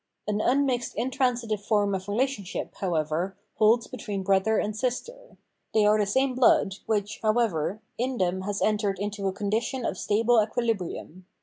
[0.27, 5.37] An unmixed intransitive form of relationship, how ever, holds between brother and sister.
[5.75, 9.99] They are the same blood, which, however, in them has entered into a condition of
[9.99, 11.25] stable equihbrium.